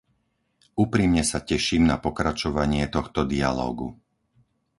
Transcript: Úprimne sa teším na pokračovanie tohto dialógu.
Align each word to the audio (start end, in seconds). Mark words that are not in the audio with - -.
Úprimne 0.83 1.21
sa 1.31 1.37
teším 1.49 1.83
na 1.85 1.93
pokračovanie 2.05 2.83
tohto 2.95 3.21
dialógu. 3.33 3.87